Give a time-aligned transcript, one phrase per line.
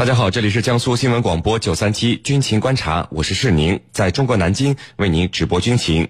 [0.00, 6.08] 大家好，这里是江苏新闻广播九三七军情观察，我是世宁，在中国南京为您直播军情。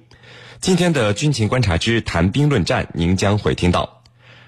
[0.60, 4.04] 今天的军情观察之谈兵论战，您将会听到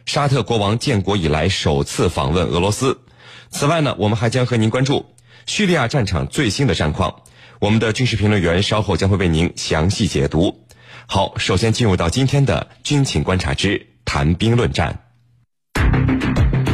[0.07, 3.01] 沙特国王建国以来首次访问俄罗斯。
[3.51, 5.07] 此外呢，我们还将和您关注
[5.47, 7.23] 叙利亚战场最新的战况。
[7.59, 10.65] 我们的军事评论员稍后将会为您详细解读。
[11.09, 15.01] 好，首先进入到今天的军情观察之谈兵论战。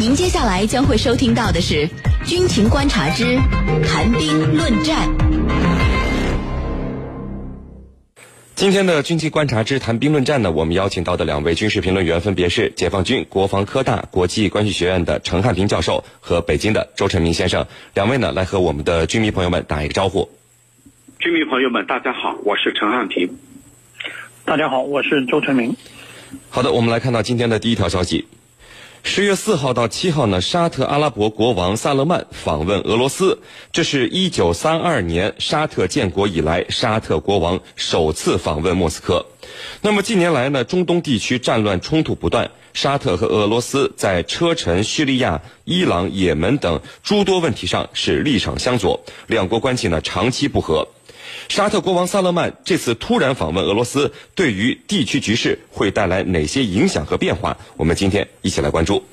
[0.09, 1.87] 您接下来将会收听到的是
[2.27, 3.37] 《军情观察之
[3.87, 5.07] 谈兵论战》。
[8.55, 17.67] 今天的《军情观察之谈兵论战》呢，我们邀请到的两位军事评论员分别是解放军国防科大国际关系学院的陈汉平教授和北京的周成明先生。
[17.93, 20.31] 两位呢，来和我们的军迷朋友们打一个招呼。
[21.19, 23.37] 军迷朋友们，大家好，我是陈汉平。
[24.47, 25.77] 大家好，我是周成明。
[26.49, 28.27] 好的，我们来看到今天的第一条消息。
[29.03, 33.41] 十月四号到七号呢，沙特阿拉伯国王萨勒曼访问俄罗斯，
[33.73, 39.25] 这是一九三二年沙特建国以来，沙特国王首次访问莫斯科。
[39.81, 50.87] 那么近年来呢，中东地区战乱冲突不断，沙特和俄罗斯在车臣、叙利亚、伊朗、也门等诸多问题上是立场相左，两国关系呢长期不和。
[51.49, 57.57] 沙特国王萨勒曼这次突然访问俄罗斯，对于地区局势会带来哪些影响和变化？
[57.77, 59.05] 我们今天一起来关注。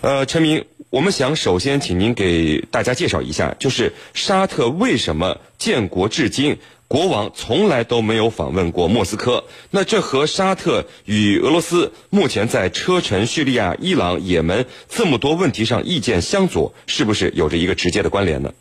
[0.00, 9.44] 呃，陈明，我们想首先请您给大家介绍一下，就是沙特为什么建国至今，国王从来都没有访问过莫斯科？
[9.70, 18.52] 那这和沙特与俄罗斯目前在车臣、叙利亚、伊朗、也门这么多问题上意见相左，是不是有着一个直接的关联呢？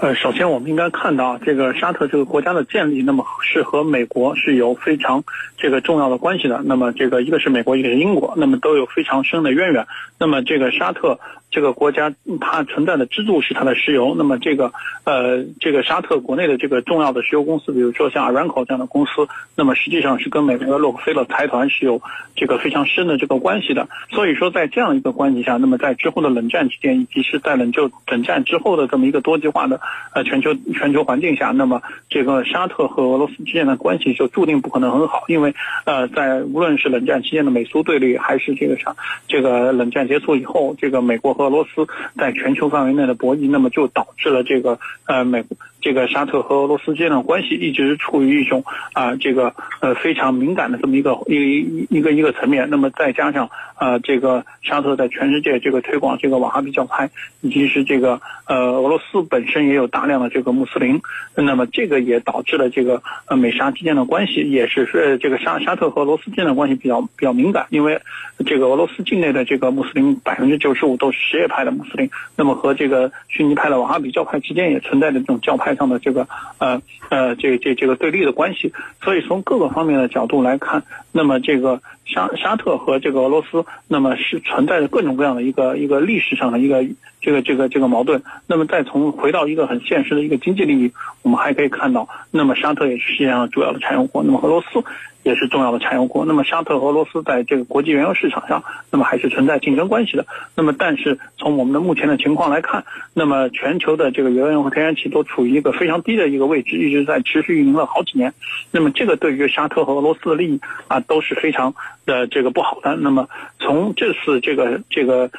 [0.00, 5.24] 呃，首先我们应该看到，这个沙特这个国家的建立，那么是和美国是有非常
[5.56, 6.62] 这个重要的关系的。
[6.64, 9.88] 那么这个一个是美国，一个是英国，那么都有非常深的渊源。
[10.16, 11.18] 那么这个沙特。
[11.50, 14.72] 这个国家它存在的支柱是它的石油，那么这个
[15.04, 22.02] 呃这个沙特国内的这个重要的石油公司，比如说像 Aramco 这样的公司，那么实际上是跟美国的洛克菲勒财团是有
[22.36, 23.88] 这个非常深的这个关系的。
[24.10, 29.80] 所以说在这样一个关系下，那么在之后的冷战期间，以及是在冷就冷战之后的这么一个多极化的
[30.12, 35.54] 呃全球全球环境下，那么这个沙特和俄罗斯之间的关系就注定不可能很好，因为
[35.86, 38.94] 呃在无论是冷战期间的美苏对立，还是这个啥
[39.26, 41.37] 这个冷战结束以后，这个美国。
[41.38, 45.44] 俄罗斯在全球范围内的博弈，那么就导致了这个呃美
[45.80, 52.68] 这个沙特和俄罗斯之间的关系一直处于一种啊这个呃非常敏感的这么一个一一一个一个层面。
[52.70, 57.10] 那么再加上啊这个沙特在全世界这个推广这个瓦哈比教派，
[57.42, 61.00] 以及是这个呃俄罗斯本身也有大量的这个穆斯林，
[61.34, 68.00] 那么这个也导致了这个呃美沙之间的关系也是是这个沙沙特和俄罗斯之间的关系比较比较敏感，因为
[68.46, 71.18] 这个俄罗斯境内的这个穆斯林百分之九十五都是。
[71.18, 86.84] 什叶派的穆斯林，那么和这个逊尼派的瓦哈比教派之间也存在着这种教派上的这个呃呃这这这个对立的关系，所以从各个方面的角度来看，那么这个沙沙特和这个俄罗斯，那么是存在着各种各样的一个一个历史上的一个
[87.20, 88.22] 这个这个这个矛盾。
[88.46, 90.92] 那么再从回到一个很现实的一个经济利益，
[91.22, 94.84] 我们还可以看到，那么沙特也是世界上主要的产油国，那么俄罗斯。
[95.24, 96.24] 也是重要的产油国。
[96.24, 100.24] 那么沙特和俄罗斯在这个国际原油市场上，那么还是存在竞争关系的。
[100.54, 108.32] 那么但是从我们的目前的情况来看，那么全球的这个原油和天然气都处于一个非常低的一个位置，一直在持续运营了好几年。
[108.70, 111.74] 那么这个对于沙特和俄罗斯的利益啊都是非常
[112.08, 112.96] 的这个不好的。
[112.96, 113.28] 那么
[113.60, 115.30] 从这次这个这个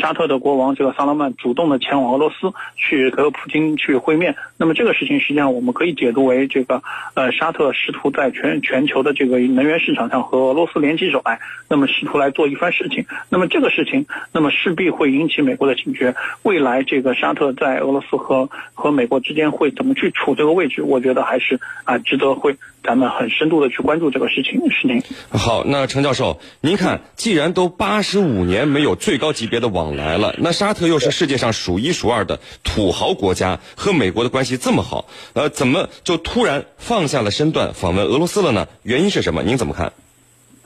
[0.00, 6.82] 沙特的国王这个萨勒曼主动的前往俄罗斯去和普京去会面，那么这个事情实际上我们可以解读为这个
[7.14, 13.06] 呃沙特试图在全全球的这个能源市场上和俄罗斯联起手来，那么试图来做一番事情。
[13.30, 16.14] 那么这个事情，那么势必会引起美国的警觉。
[16.42, 20.82] 未来这个沙特在俄罗斯和和美国之间会怎么去处这个位置？
[20.82, 24.70] 我觉得还是啊值得会咱们很深度的去关注这个事情。
[24.70, 35.04] 是您好，那陈教授，您看，既然都八十五年没有最高级别的往来了，那沙特又是世界上数一数二的土豪国家，和美国的关系这么好，
[35.34, 38.68] 呃，怎么就突然放下了身段访问俄罗斯了呢？
[38.84, 39.18] 原因是？
[39.18, 39.42] 是什么？
[39.42, 39.92] 您怎么看？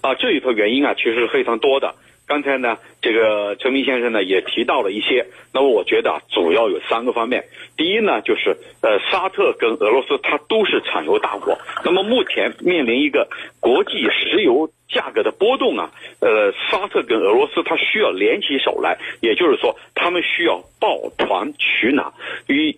[0.02, 1.94] 啊，这里头原因啊，其实是非常多的。
[2.32, 5.26] 刚才呢，这个陈明先生呢也提到了一些。
[5.52, 7.44] 那么我觉得啊，主要有三个方面。
[7.76, 11.58] 第一呢，就是呃，沙特跟俄罗斯它都是产油大国。
[11.84, 13.28] 那么目前面临一个
[13.60, 15.90] 国际石油价格的波动啊，
[16.22, 22.14] 呃，沙特跟俄罗斯它需要联起手来，也就是说，他们需要抱团取暖，
[22.46, 22.74] 与。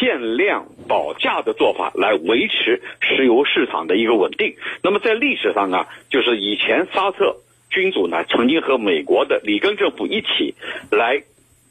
[0.00, 4.56] 限量保价的做法来维持石油市场的一个稳定。
[4.82, 7.36] 那么在历史上啊，就是以前沙特
[7.70, 10.54] 君主呢曾经和美国的里根政府一起
[10.90, 11.22] 来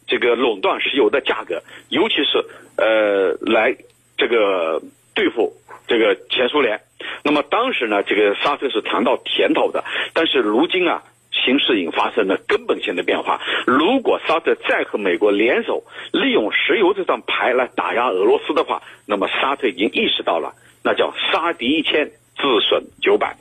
[0.07, 2.45] 这个垄断石油的价格，尤其是
[2.77, 3.75] 呃来
[4.17, 4.81] 这个
[5.13, 5.53] 对付
[5.87, 6.81] 这个前苏联。
[7.23, 9.83] 那么当时呢，这个沙特是尝到甜头的，
[10.13, 13.41] 但是如今啊，形势已经发生了根本性的变化。
[13.65, 20.53] 如果沙特再和美国联手，利用石油这张牌来打压俄罗斯的话，那么沙特已经意识到了，
[20.83, 23.35] 那叫杀敌一千，自损九百。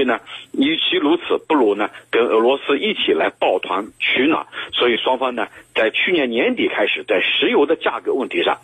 [0.00, 0.18] 所以呢，
[0.52, 4.46] 与其如此，不如呢跟俄罗斯一起来抱团取暖。
[4.72, 8.56] 所以双方呢，在去年年底开始，在石油的价格问题上。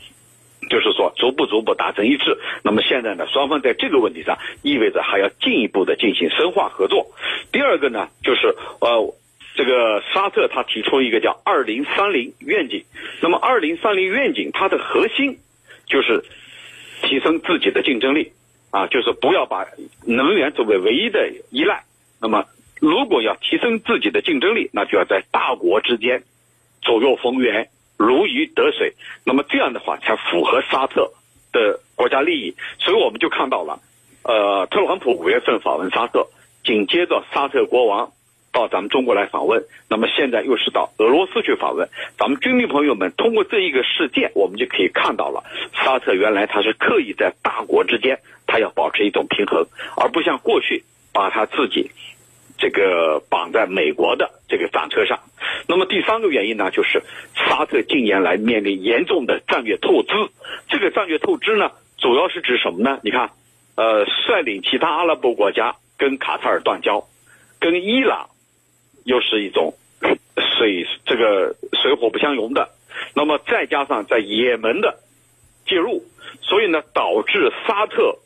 [0.71, 2.38] 就是说，逐步逐步达成一致。
[2.62, 7.09] 那么现在呢，双方在这个问题上，意味着还要进一步的进行深化合作。
[7.53, 8.47] 第二个呢，就是
[8.81, 9.15] 呃，
[9.55, 12.82] 这个沙特他提出一个叫“二零三零愿景”。
[13.21, 15.37] 那么“二零三零愿景”它的核心
[15.87, 16.25] 就是
[17.03, 18.32] 提升自己的竞争力
[18.76, 19.67] 啊，就是不要把
[20.05, 21.84] 能源作为唯一的依赖。
[22.20, 22.44] 那么，
[22.78, 26.25] 如果要提升自己的竞争力，那就要在大国之间
[26.82, 27.70] 左右逢源。
[27.99, 28.93] 如鱼得水，
[29.25, 31.11] 那么这样的话才符合沙特
[31.50, 33.81] 的国家利益，所以我们就看到了，
[34.23, 36.29] 呃，特朗普五月份访问沙特，
[36.62, 38.12] 紧接着沙特国王
[38.56, 41.87] 到咱们中国来访问，那么现在又是到俄罗斯去访问，
[42.19, 45.44] 咱们军迷朋友们通过这一个事件，我们就可以看到了，
[45.75, 49.67] 沙特原来他是刻意在大国之间，他要保持一种平衡，
[49.99, 51.91] 而不像过去把他自己。
[52.58, 55.20] 这个绑在美国的这个战车上，
[55.69, 57.03] 那么第三个原因呢，就是
[57.35, 60.14] 沙特近年来面临严重的战略透支。
[60.70, 62.99] 这个战略透支呢，主要是指什么呢？
[63.03, 63.32] 你看，
[63.75, 67.06] 呃，率领其他阿拉伯国家跟卡塔尔断交，
[67.61, 68.31] 跟伊朗
[69.06, 69.73] 又是一种
[70.58, 72.69] 水这个水火不相容的，
[73.14, 74.99] 那么再加上在也门的
[75.64, 76.05] 介入，
[76.43, 78.19] 所以呢，导致沙特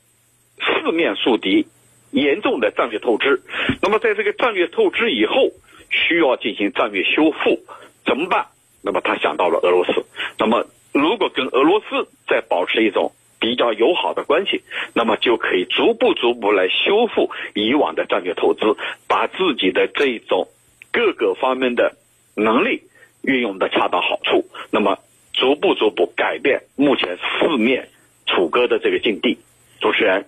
[0.59, 1.69] 四面树敌。
[2.13, 3.41] 严重的战略透支，
[3.81, 5.53] 那么在这个战略透支以后，
[5.91, 7.61] 需要进行战略修复，
[8.05, 8.49] 怎么办？
[8.83, 10.05] 那么他想到了俄罗斯。
[10.37, 14.61] 那么如果跟俄罗斯再保持一种比较友好的关系，
[14.93, 20.49] 那么就可以逐步逐步来修复以往的战略投资，把自己的这种
[20.93, 21.97] 各个方面的
[22.35, 22.83] 能力
[23.23, 24.99] 运用的恰到好处，那么
[25.33, 27.89] 逐步逐步改变目前四面
[28.27, 29.39] 楚歌的这个境地。
[29.81, 30.27] 主持人。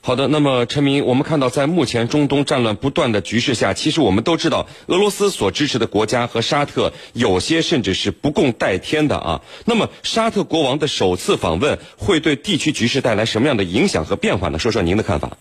[0.00, 9.42] 好的，那么陈明，我们看到在目前中东战乱不断的局势下，其实我们都知道，俄罗斯所支持的国家和沙特有些甚至是不共戴天的啊。
[9.64, 14.58] 那么沙特国王的首次访问会对地区局势带来什么样的影响和变化呢？
[14.58, 15.38] 说说您的看法。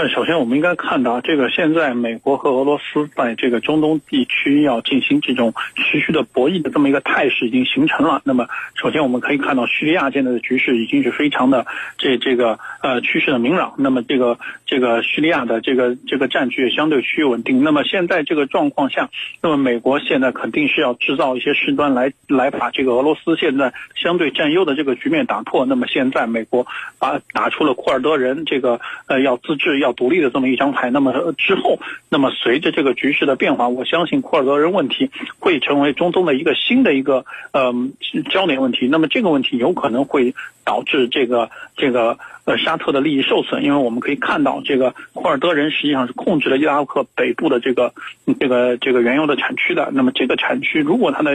[0.00, 8.22] 呃，首先我们应该看到，这个现在美国和俄罗斯在这个中东地区要进行这种持续的博弈的这么一个态势已经形成了。
[8.24, 11.66] 那么，首先我们可以看到叙利亚现在的局势已经是非常的
[11.98, 13.74] 这这个呃趋势的明朗。
[13.76, 17.62] 那么，这个这个叙利亚的这个这个战局也相对趋于稳定。
[17.62, 19.10] 那么现在这个状况下，
[19.42, 25.66] 那么美国现在肯定是要制造一些事端来来把这个俄罗斯现在相对占优的这个局面打破。
[25.66, 26.66] 那么现在美国
[26.98, 29.78] 把打出了库尔德人这个呃要自治。
[29.80, 31.78] 要独立的这么一张牌，那么之后，
[32.08, 37.72] 那么随着这个局势的变化，我相信库尔德人问题会成为中东的一个新的一个呃
[38.30, 38.86] 焦点问题。
[38.88, 40.34] 那么这个问题有可能会
[40.64, 47.92] 导致这个这个呃沙特的利益受损，因为我们可以看到，这个库尔德人实际上是控制了伊拉克北部的这个
[48.38, 49.90] 这个这个原油的产区的。
[49.92, 51.32] 那么这个产区如果它的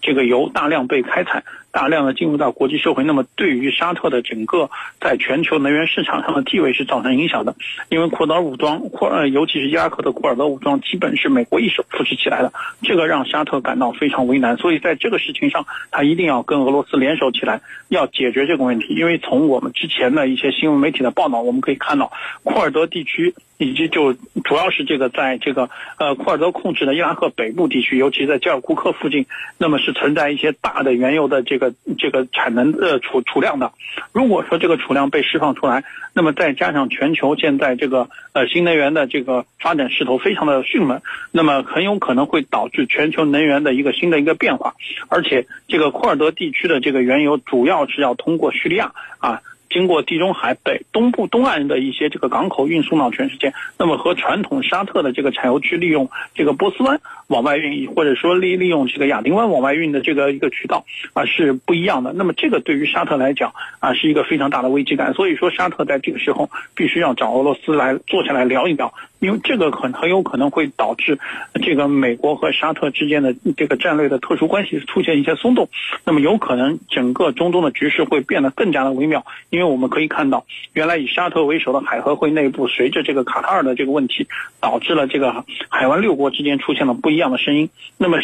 [0.00, 1.42] 这个油大量被开采，
[1.72, 4.68] 大量的进入到国际社会，那么对于沙特的整个
[5.00, 7.54] 在全球能源市场上的地位是造成影响的。
[7.88, 12.52] 因为库尔德武装，库呃，尤其是伊拉克的库尔德武装，基本是美国一手扶持起来的，
[12.82, 14.56] 这个让沙特感到非常为难。
[14.56, 18.94] 所以在这个事情上，他一定要跟俄罗斯联手起来，要解决这个问题。
[18.94, 23.34] 因为从我们之前的一些新闻媒体的报道，我们可以看到，库尔德地区。
[23.62, 29.26] 以及就主要是这个在这个呃库尔德控制的伊拉克北部地区，尤其在加尔库克附近，
[29.58, 33.70] 那么是存在一些大的原油的这个这个产能呃储储量的。
[34.12, 44.74] 如果说这个储量被释放出来，那么再加上全球现在这个呃新能源的这个发展势头非常的迅猛，那么很有可能会导致全球能源的一个新的一个变化。
[45.08, 49.42] 而且这个库尔德地区的这个原油主要是要通过叙利亚啊。
[49.70, 60.84] 经过地中海北东部东岸的一些这个港口运送到全世界，那么和传统沙特的这个产油区利用这个波斯湾往外运，或者说利利用这个亚丁湾往外运的这个一个渠道
[61.14, 62.12] 啊是不一样的。
[62.12, 65.14] 那么这个对于沙特来讲啊是一个非常大的危机感。
[65.14, 71.18] 所以说沙特在这个时候必须要找俄罗斯来坐下来聊一聊，因为这个很很有可能会导致
[71.62, 75.68] 这个美国和沙特之间的这个战略的特殊关系出现一些松动，
[76.04, 79.24] 那么有可能整个中东的局势会变得更加的微妙。
[79.50, 84.26] 因为我们可以看到，原来以沙特为首的海合会内部，随着这个卡塔尔的这个问题，
[84.60, 87.68] 导致了这个海湾六国之间出现了不一样的声音。
[87.98, 88.18] 那么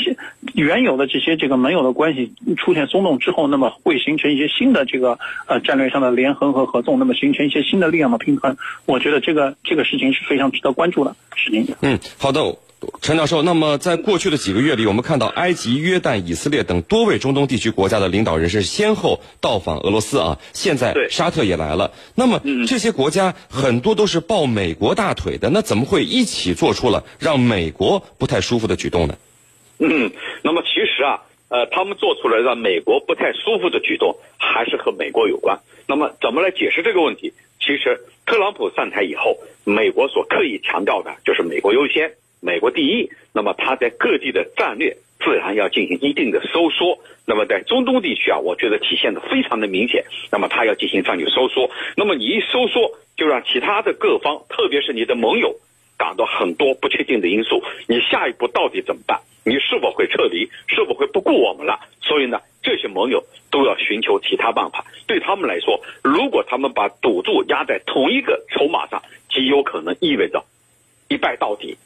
[0.55, 8.57] 原有的这些这个盟友的关系出现松动之后，那么会形成一些新的这个呃战略上的联合和合纵，那么形成一些新的力量的平衡。
[8.87, 11.75] 我觉得这个这个事情是非常值得关注的事情。
[11.81, 12.57] 嗯，好的。
[13.00, 20.38] 陈教授，那么在过去的几个月里，我们看到埃及、约旦、以色列等多位中东地区国家的领导人是先后到访俄罗斯啊。
[20.52, 21.93] 现在沙特也来了。
[22.14, 29.16] 那么这些国家很多都是抱美国大腿的，那怎么会一起做出了让美国不太舒服的举动呢？
[29.78, 30.12] 嗯，
[30.43, 35.61] 那么其实啊，呃，他们做出来让美国不太舒服的举动，还是和美国有关。
[35.88, 37.33] 那么怎么来解释这个问题？
[37.66, 42.12] 其实特朗普上台以后，美国所刻意强调的就是美国优先。
[42.40, 47.00] 美国第一，那么他在各地的战略自然要进行一定的收缩。
[47.26, 50.04] 那么在中东地区啊，我觉得体现的非常的明显。
[50.30, 51.68] 那么他要进行战略收缩。
[51.96, 55.56] 那么你一收缩，就让其他的各方，特别是你的盟友，
[55.99, 57.62] 感到很多不确定的因素。
[57.87, 59.21] 你下一步到底怎么办？
[59.45, 60.50] 你是否会撤离？
[60.67, 61.79] 是否会不顾我们了？
[62.00, 64.85] 所以呢，这些盟友都要寻求其他办法。
[65.07, 70.45] 对他们来说，如果他们把赌注压在同一个筹码上，极有可能意味着
[71.09, 71.79] 一败到底。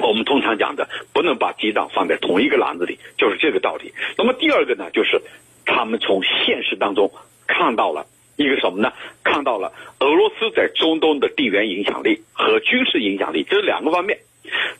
[0.00, 3.94] 我们通常讲的，不能把鸡蛋放在同一个篮子里，就是这个道理。
[4.16, 5.22] 那么第二个呢，就是
[5.64, 7.10] 他们从现实当中
[7.46, 8.06] 看到了
[8.38, 8.92] 一个什么呢？
[9.22, 14.18] 看到了俄罗斯在中东的地缘影响力和军事影响力，这是两个方面。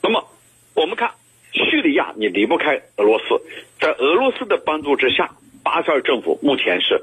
[0.01, 0.25] 那么
[0.73, 1.11] 我们看
[1.51, 3.25] 叙利亚，你离不开俄罗斯，
[3.79, 5.29] 在俄罗斯的帮助之下，
[5.63, 7.01] 巴沙尔政府目前是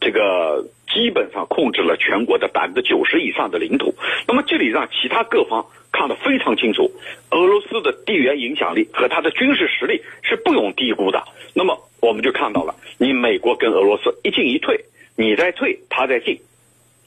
[0.00, 3.94] 这个基本上控制了全国的百分之九十以上的领土。
[4.28, 5.66] 那么这里让其他各方。
[5.92, 6.88] 看得非常清楚，
[7.32, 11.24] 俄罗斯的地缘影响力和它的军事实力是不容低估的。
[11.52, 14.84] 那么我们就看到了，你美国跟俄罗斯一进一退，
[15.20, 16.40] 你在退，他在进，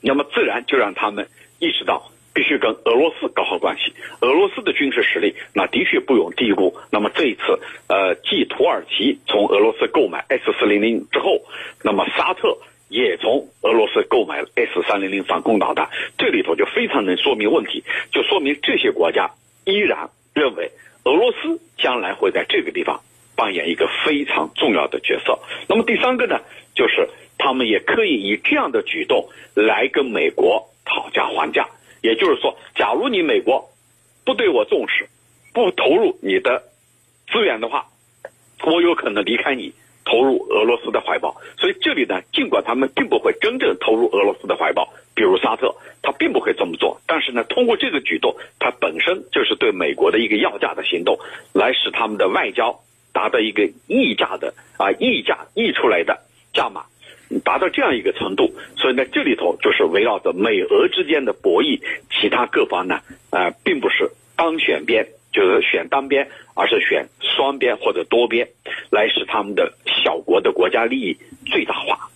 [0.00, 1.26] 那么自然就让他们
[1.58, 3.92] 意识到必须跟俄罗斯搞好关系。
[4.20, 6.76] 俄罗斯的军事实力那的确不容低估。
[6.92, 7.42] 那么这一次，
[7.88, 11.42] 呃，继土耳其从俄罗斯购买 S 四零零之后，
[11.82, 12.56] 那么沙特。
[12.90, 19.32] 也从俄罗斯购买了 S 三零零反攻导弹，这里头就非常能说明问题，就说明这些国家
[19.64, 20.70] 依然认为
[21.02, 23.00] 俄罗斯将来会在这个地方
[23.34, 25.40] 扮演一个非常重要的角色。
[25.66, 26.38] 那么第三个呢，
[26.76, 27.08] 就是
[27.44, 31.68] 他们也可以以这样的举动来跟美国讨价还价，
[32.00, 33.68] 也就是说，假如你美国
[34.24, 35.10] 不对我重视，
[35.52, 36.62] 不投入你的
[37.30, 37.88] 资源的话，
[38.64, 39.74] 我有可能离开你。
[40.06, 51.18] 投入俄罗斯的怀抱，所以这里呢，尽管他们并不会真正投入俄罗斯的怀抱，比如沙特，他并不会这么做，但是呢，通过这个举动，它本身就是对美国的一个要价的行动，
[51.54, 52.80] 来使他们的外交
[53.14, 56.20] 达到一个溢价的啊溢价溢出来的
[56.52, 56.84] 价码，
[57.40, 63.00] 达到这样一个程度，所以呢，这里头就是围绕着美俄之间的博弈，其他各方呢，
[63.30, 65.08] 啊，并不是当选边。
[65.34, 68.50] 就是选单边，而是选双边或者多边，
[68.90, 69.74] 来使他们的
[70.04, 72.08] 小国的国家利益最大化。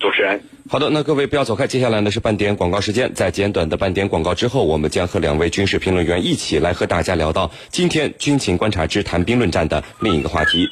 [0.00, 0.40] 主持人，
[0.70, 10.66] 好的，那各位不要走开，接下来呢是半点广告时间，在简短的半点广告之后，我们将和两位军事评论员一起来和大家聊到今天军情观察之谈兵论战的另一个话题。